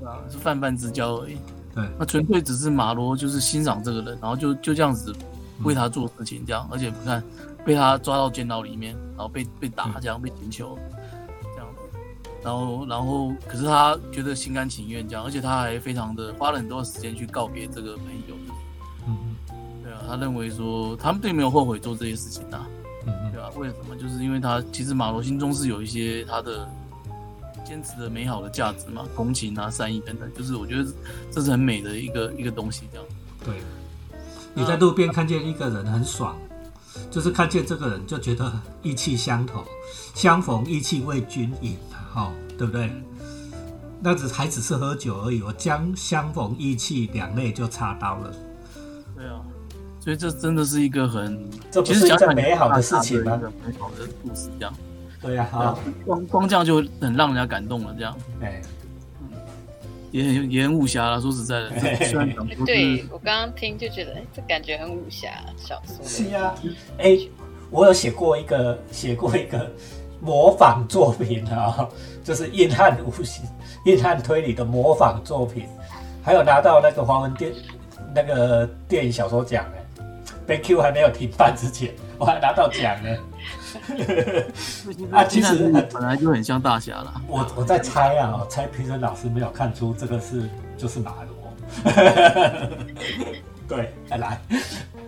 [0.05, 1.37] 啊，是泛泛之交而已。
[1.75, 5.13] 对，那纯粹只是马罗就是欣赏这个人，然后就就这样子
[5.63, 7.21] 为他做事情这样，而且你看
[7.65, 10.79] 被他抓到监牢里面，然后被被打这样被请求
[11.41, 11.99] 这样子，
[12.41, 18.35] 然后然后可是他觉得心甘情愿这样，而且他还非常的花了很多时间去告别这个朋友。
[20.13, 22.67] 他认为说他们并没有后悔做这些事情啊。
[23.07, 23.95] 嗯嗯对啊，为什么？
[23.95, 26.69] 就是因为他其实马罗心中是有一些他的
[27.65, 30.85] 坚持的美好的价值嘛，同情啊、善意等等，就是我觉得
[31.31, 33.07] 这是很美的一个一个东西，这样。
[33.43, 33.55] 对，
[34.53, 36.37] 你在路边看见一个人很爽，
[37.09, 39.65] 就是看见这个人就觉得意气相投，
[40.13, 41.75] 相逢意气为君饮，
[42.13, 42.91] 哈、对不对？
[43.99, 48.31] 那只还只是喝酒而已，我将相逢意气两泪就插刀了。
[49.15, 49.41] 对啊，
[50.03, 53.41] 所以这真的是一个很，这不是一其实讲讲件美好的事情吗一？
[53.41, 54.73] 个美好的故事，这样。
[55.21, 58.61] 对呀、对啊好，光光这样就很让人家感动了，这样哎，
[60.11, 61.21] 也很也很武侠了。
[61.21, 66.05] 说实在的，这虽然讲不是对我刚刚听就觉得，哎，这感觉很武侠小说。
[66.05, 66.53] 是呀、
[66.97, 67.17] 哎，
[67.69, 69.71] 我有写过一个写过一个
[70.19, 71.87] 模仿作品啊，
[72.25, 73.41] 就是硬汉武侠、
[73.85, 75.65] 硬汉推理的模仿作品，
[76.21, 77.53] 还有拿到那个华文电
[78.13, 79.77] 那个电影小说奖呢。
[80.45, 83.09] 被 Q 还没有停办之前， 我还拿到奖呢。
[85.11, 87.21] 啊其实本来就很像大侠了。
[87.27, 91.33] 我我在猜啊，我猜评审老师没有看出这个是就是马罗。
[93.67, 94.39] 对，来，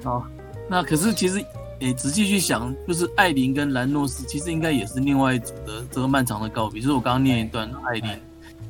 [0.04, 0.26] 好，
[0.68, 1.44] 那可是其实
[1.80, 6.82] 你，仔细去想，就是艾琳跟兰诺斯其实应该也是另外一组的这个漫长的告别。
[6.82, 8.10] 就是我刚刚念一段艾琳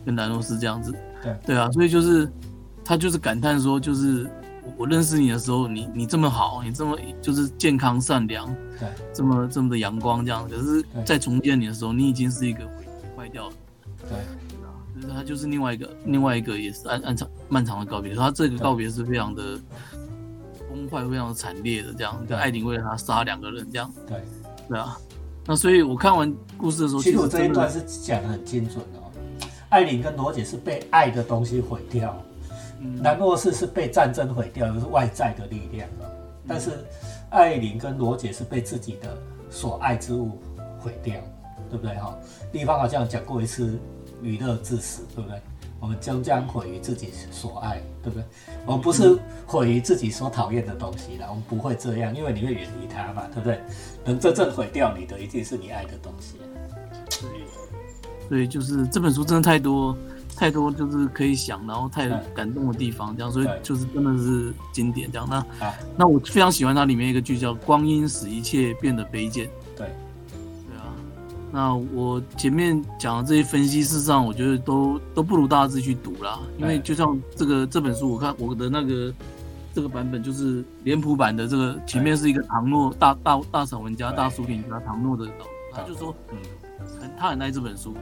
[0.05, 2.29] 跟兰诺斯这样子，对对啊，所以就是
[2.83, 4.29] 他就是感叹说，就是
[4.65, 8.47] 我我认识你的时候，你你这么好，你这么就是健康善良，
[8.79, 13.53] 对，这么这么的阳光这样，可是，在重建你的时候，你已经是一个毁坏掉了。
[14.09, 19.59] 对，就是他就是另外一个另外一个也是暗暗长漫长的告别，他这个告别是非常的
[20.69, 24.17] 崩坏、非常的惨烈的，这样跟艾琳为了他杀两个人这样，对。
[24.67, 24.97] 对啊。
[25.47, 29.11] 那所以我看完故事的时候，其实我这一段是讲的很精准哦。
[29.69, 32.24] 艾琳跟罗姐是被爱的东西毁掉，嗯
[33.01, 36.05] 南洛士是被战争毁掉，就是外在的力量哦。
[36.47, 36.71] 但是
[37.29, 39.17] 艾琳跟罗杰是被自己的
[39.49, 40.39] 所爱之物
[40.79, 41.15] 毁掉，
[41.69, 42.17] 对不对哈？
[42.51, 43.79] 地方好像讲过一次
[44.21, 45.39] 娱乐至死，对不对？
[45.79, 48.23] 我们终将毁于自己所爱，对不对？
[48.65, 53.59] 我们不是毁于自己所讨厌的东西啦，我们不会这样，因为你会远离它嘛，对不对？
[54.03, 56.37] 能真正毁掉你的，一定是你爱的东西。
[58.27, 59.95] 所以就是这本书真的太多
[60.37, 65.27] 太多，就是可以想，然后太感动的地方，这样，所以就是真的是经典这样。
[65.29, 65.73] 那啊。
[65.97, 69.49] 那我非常喜欢它里面一个句叫“光阴使一切变得卑贱”。
[69.77, 69.87] 对，
[70.67, 70.91] 对啊，
[71.51, 76.39] 那我前面讲的这些分析，事实上我觉得都都不如大家自己去读啦。
[76.57, 79.13] 因为就像这个这本书，我看我的那个
[79.73, 84.17] 这个版本就是脸谱版的，这个前面是一个唐诺大大大散文家、对。
[84.17, 86.37] 大书评家唐诺的导，他就说嗯，
[86.99, 87.95] 很他很爱这本书，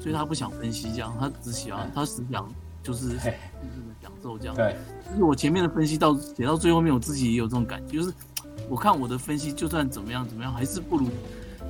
[0.00, 2.48] 所以他不想分析这样，他只喜欢他只想
[2.82, 4.54] 就是嘿就是享受这样。
[4.54, 4.76] 对，
[5.10, 8.12] 就是我前面的分析到写到最后面，我自己也有这种感觉，就是
[8.68, 11.08] 我看我的分析，就算怎么样怎么样，还是不如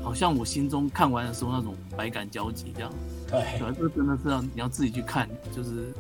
[0.03, 2.93] 好像我心中看完的时候那种百感交集这样。
[3.27, 5.93] 对对，啊，这个真的是要你要自己去看，就是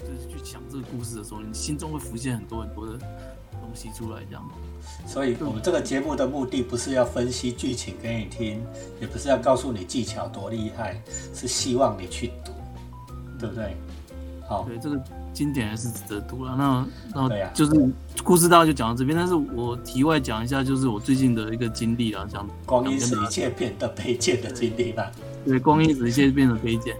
[0.00, 3.08] 就是去想这个故事的时候，你心中会浮现很多很多的东
[3.74, 4.42] 西出来这样。
[5.06, 8.62] 所以我们这个节目的目的不是要分析剧情给你听，
[9.00, 11.00] 也不是要告诉你技巧多厉害，
[11.34, 12.52] 是希望你去读，
[13.38, 13.76] 对不对？
[14.48, 15.00] 好，对，这个
[15.32, 16.54] 经典还是值得读了。
[16.56, 17.90] 那那就是
[18.22, 25.10] 故事大概就讲到这边，但是我题外讲一下，就是我最近的一个经历啊，讲光阴使讲跟大家一切变得卑贱的经历吧。
[25.44, 26.96] 对，光阴使一切变得卑贱。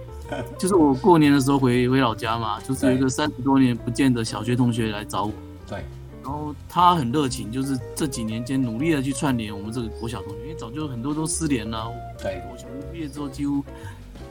[0.57, 5.31] 就是我过年的时候回回老家嘛，就是有一个三十多年不见的小学同学来找我，
[5.67, 5.85] 对，
[6.23, 11.91] 然后他很热情，就是这几年间努力的去串联我们这个国小同学，因为早就很多都失联了。
[12.17, 13.61] 对我小学毕业之后几乎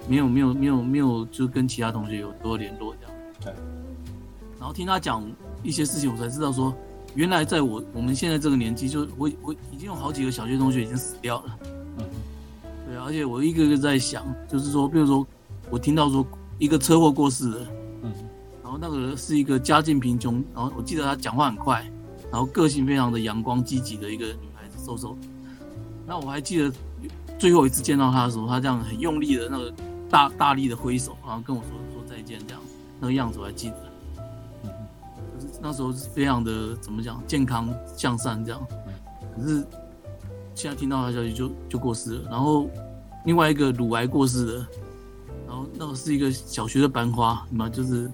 [0.09, 3.17] 没有没有没有没有就跟其他同学有多联络这样。
[3.41, 3.53] 对。
[4.59, 5.23] 然后听他讲
[5.63, 6.75] 一些事情，我才知道说，
[7.15, 11.59] 原来在我我们现在这个年纪，就我我已经有好几个小学同学已经死掉了。
[11.99, 12.05] 嗯，
[12.87, 15.27] 对啊，而且我一个个在想，就是说，比如说，
[15.69, 16.25] 我听到说
[16.59, 17.67] 一个车祸过世了，
[18.73, 21.87] 然后那个是一个家境贫穷，然后我记得她讲话很快，
[22.31, 25.15] 然后个性非常的阳光积极的一个女孩子，瘦瘦。
[26.07, 26.73] 那我还记得
[27.39, 29.71] 最后一次见到她的时候，她这样很用力的那个
[30.09, 32.63] 大大力的挥手，然后跟我说说再见这样，
[32.99, 33.77] 那个样子我还记得。
[35.35, 38.67] 可是那时候是非常的怎么讲，健康向善这样。
[39.37, 39.63] 可是
[40.55, 42.71] 现在听到他消息就就过世了，然后
[43.27, 44.67] 另外一个乳癌过世的，
[45.47, 48.11] 然后那个是一个小学的班花嘛，就是就是就是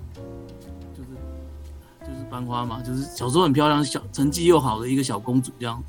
[2.31, 5.83] 班花嘛，就是小时候很漂亮，小成绩又好的一个小公主这样。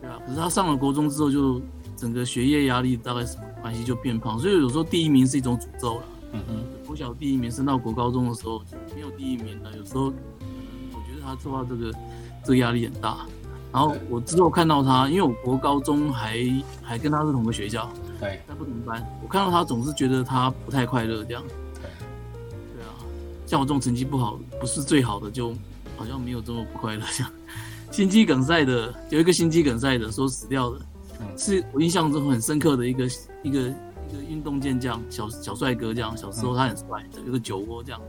[0.00, 1.60] 对啊，可是她上了国中之后，就
[1.96, 6.02] 整个学业压力大概什么关系就变胖，所以有时候第一名是一种诅咒了。
[6.32, 8.62] 嗯哼，国小第一名升到国高中的时候
[8.94, 11.92] 没有第一名的，有时候我觉得他受到这个
[12.44, 13.26] 这个压力很大。
[13.72, 16.38] 然后我之后看到他，因为我国高中还
[16.82, 17.88] 还跟他是同个学校，
[18.18, 21.42] 对，在不同班，我看到他总是觉得他不太快乐这样。
[23.50, 25.52] 像我这种成绩不好，不是最好的，就
[25.96, 27.32] 好像没有这么不快乐这样。
[27.90, 30.80] 心肌梗塞的有一个心肌梗塞的说死掉的，
[31.18, 33.06] 嗯是我印象中很深刻的一个
[33.42, 36.16] 一个一个运动健将，小小帅哥这样。
[36.16, 38.00] 小时候他很帅，有个酒窝这样，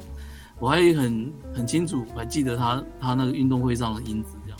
[0.59, 4.59] 我还很很清楚，还记得他他那个运动会上的英姿这样。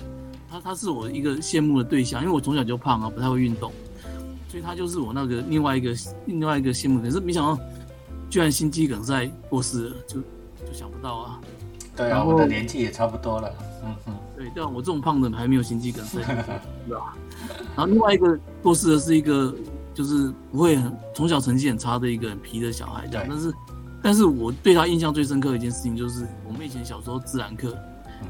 [0.49, 3.71] 他他是我一个羡慕的对象，因为我从小就胖啊，不太会运动，
[4.49, 6.99] 所以他就是我那个另外一个另外一个羡慕。
[6.99, 7.63] 可是没想到，
[8.32, 10.19] 居然心肌梗塞过世了，就
[10.72, 11.41] 就想不到啊。
[11.95, 13.53] 对啊，我的年纪也差不多了。
[13.84, 16.19] 嗯嗯，对，但我这种胖的还没有心肌梗塞，
[16.88, 17.15] 对吧？
[17.76, 19.53] 然后另外一个过世的是一个，
[19.93, 23.28] 就是不会很从小成绩很差的一个很皮的小孩，这样。
[23.28, 23.53] 对但是，
[24.03, 27.76] 但是我对他印象最深刻的一件事情，就是我们以前小时候自然课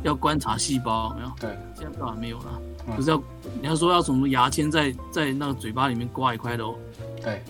[0.02, 1.32] 要观察细胞，有没有？
[1.40, 3.22] 对，现在当然没有了，嗯就是要
[3.62, 6.76] 你要说要从牙签在在那个嘴巴里面刮一块肉，
[7.22, 7.44] 对，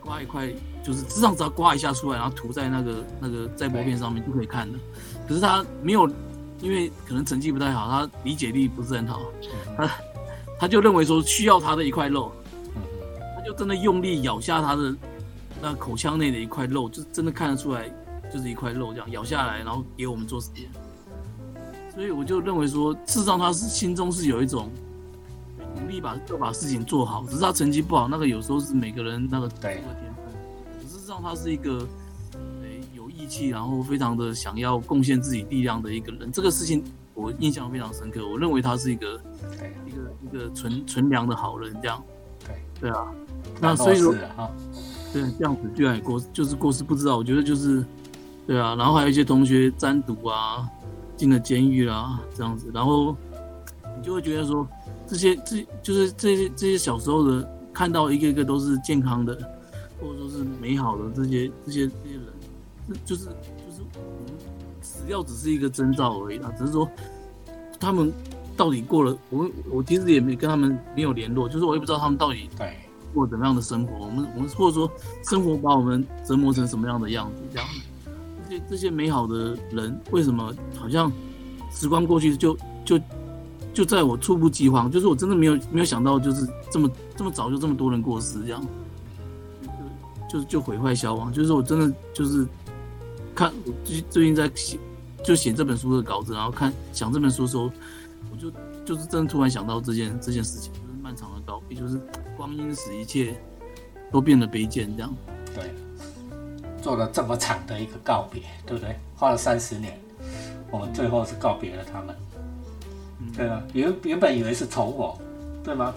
[0.00, 0.48] 刮一块，
[0.82, 4.78] 就是至上只要刮一下出来，然后涂在那个那个在玻片上面就可以看的。
[5.28, 6.08] 可是他没有，
[6.60, 9.20] 因为可能成绩不太好，他理解力不是很好，
[9.76, 9.90] 他
[10.60, 12.32] 他就认为说需要他的一块肉，
[13.36, 14.94] 他就真的用力咬下他的
[15.60, 17.88] 那口腔内的一块肉，就真的看得出来
[18.32, 20.68] 就是一块肉这样咬下来，然后给我们做实验。
[21.94, 24.70] 所以我就认为说，事实上他是心中是有一种
[25.76, 29.82] 努力把要把事情做好，只是他成绩不好，那个有时候是每个人那个对
[31.22, 31.86] 他是一个
[32.62, 36.30] 诶有义气，然后非常的想要贡献自己力量的一个人。
[36.30, 39.20] 这个事情我印象非常深刻，我认为他是一个，
[39.86, 42.02] 一个一个纯纯良的好人，这样。
[42.46, 43.06] 对，对啊，
[43.60, 44.14] 那所以说
[45.12, 47.84] 对这样子居然也过就是过世，不知道，我觉得就是，
[48.46, 50.68] 对啊，然后还有一些同学沾毒啊，
[51.16, 53.16] 进了监狱啊，这样子，然后
[53.96, 54.68] 你就会觉得说，
[55.06, 59.36] 这些这就是这些这些小时候的看到一个一个都是健康的，
[60.00, 62.24] 或者说是美好的这些这些这些人，
[62.88, 64.34] 这就是就是我们
[64.80, 66.88] 死掉只是一个征兆而已啦，只是说
[67.78, 68.12] 他们
[68.56, 72.76] 到底过了，我我其实也没跟他们没有联络，就是我也不知道他们到底对，
[73.14, 74.90] 过怎么样的生活，我们我们或者说
[75.24, 77.68] 生活把我们折磨成什么样的样子，这样。
[78.48, 81.12] 这些这些美好的人，为什么好像
[81.70, 82.98] 时光过去就就
[83.74, 88.66] 就在我猝不及防，就是我真的没有没有想到，就是这么这么早就这么多人过世，这样
[90.28, 92.46] 就就就毁坏消亡，就是我真的就是
[93.34, 94.78] 看我最最近在写
[95.24, 97.70] 就写这本书的稿子，然后看想这本书的时候，
[98.30, 98.50] 我就
[98.84, 102.00] 就是真的突然想到这件这件事情，就是漫长的告别，就是
[102.36, 103.34] 光阴使一切
[104.12, 105.14] 都变得卑贱，这样。
[105.54, 105.70] 对，
[106.82, 108.96] 做了这么长的一个告别，对不对？
[109.16, 109.98] 花了三十年，
[110.70, 112.14] 我们最后是告别了他们，
[113.20, 113.62] 嗯对啊？
[113.72, 115.12] 原原本以为是重逢，
[115.64, 115.92] 对吗？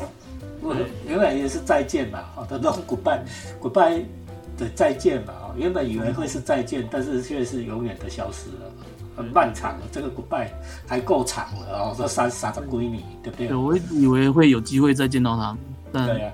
[0.64, 0.76] 我
[1.08, 3.20] 原本也是再见嘛，好的，那种 goodbye
[3.60, 4.04] goodbye
[4.62, 8.72] 的再见吧，啊原本以为会是再见，但是却是永远的消失了，
[9.16, 9.86] 很漫长了。
[9.92, 10.50] 这个 goodbye
[10.88, 13.58] 还够长了哦，这三三十归你，对不对对，？
[13.58, 15.58] 我一直以为会有机会再见到他，
[15.92, 16.32] 但对、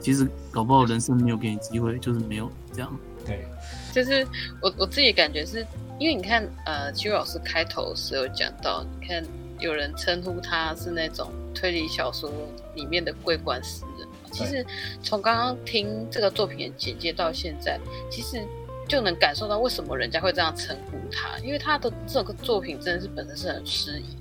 [0.00, 2.90] 其实搞不好人生没有给你机会，就是没有这样。
[3.24, 3.46] 对，
[3.92, 4.26] 就是
[4.62, 5.66] 我我自己感觉是
[5.98, 9.22] 因为你看，呃，邱老师开头时有讲到，你看
[9.60, 12.30] 有人称呼他是那种推理小说
[12.74, 13.95] 里面的桂冠诗人嘛。
[14.36, 14.64] 其实
[15.02, 17.80] 从刚刚听这个作品的简介到现在，
[18.10, 18.44] 其实
[18.86, 24.16] 就能感受到为什么人家会这样称呼他，因为他的这个作品真的是本身是很诗意。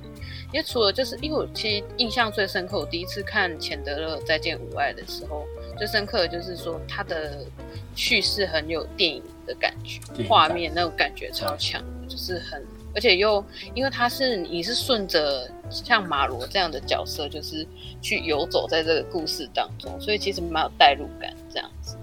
[0.53, 5.45] 因为除了就是因为我其实印象最深刻，我第一次看钱德勒《再见吾爱》的时候，
[5.77, 7.45] 最深刻的就是说他的
[7.93, 9.99] 叙事很有电影的感觉
[10.29, 12.63] 画面那种感觉超强，就是很，
[12.95, 13.43] 而且又
[13.73, 17.67] 因为他是你是顺着像马罗这样的角色，就是
[18.01, 21.97] 去游走在这个故事当中，所以其实蛮有代入感这样子。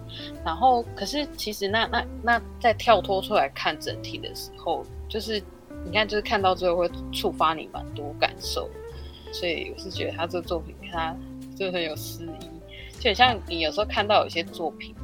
[0.45, 5.43] 然后，可是其实那那那在跳脱出来看整体的时候，就是
[5.85, 8.69] 你看，就是看到最后会触发你蛮多感受，
[9.33, 11.17] 所以我是觉得他这个作品，他
[11.57, 12.47] 就很有诗意，
[12.99, 14.95] 就很像你有时候看到有些作品，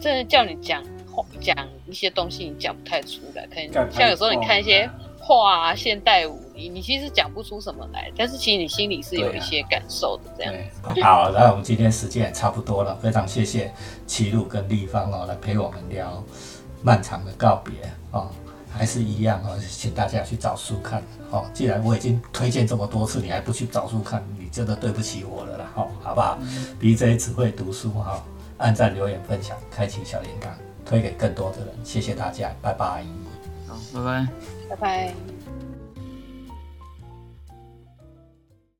[0.00, 1.54] 真的叫你讲话讲
[1.86, 4.88] 一些东西，你讲不太出来，可能像有时候你看一些
[5.28, 10.54] 画啊、现代舞，你你其实讲不出什么来，但是其实你心里是有一些感受的，这样。
[10.94, 13.70] 对，好，那我们今天时间也差不多了，非常谢谢
[14.06, 16.24] 齐鲁跟立方哦来陪我们聊
[16.82, 17.74] 漫长的告别
[18.10, 18.30] 哦，
[18.72, 21.44] 还是一样哦，请大家去找书看哦。
[21.52, 26.38] 既然我已经推荐这么多次，你还不去找书看，你真的对不起我了啦，哦，好不好
[26.80, 28.24] ？BJ 只会读书哈，
[28.56, 30.46] 按赞、留言、分享，开启小铃铛，
[30.86, 33.04] 推给更多的人，谢谢大家，拜拜。
[33.66, 34.57] 好，拜拜。
[34.68, 35.37] 拜拜。